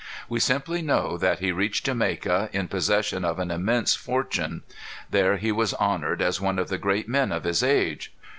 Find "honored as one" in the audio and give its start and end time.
5.75-6.57